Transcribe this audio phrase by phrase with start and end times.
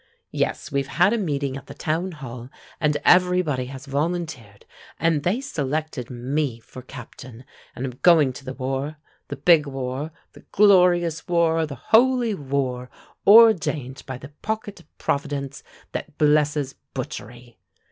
[0.31, 4.65] Yes, we've had a meeting at the town hall, and everybody has volunteered;
[4.99, 10.09] and they selected me for captain, and I'm going to the war, the big war,
[10.33, 12.89] the glorious war, the holy war
[13.27, 15.61] ordained by the pocket Providence
[15.91, 17.59] that blesses butchery.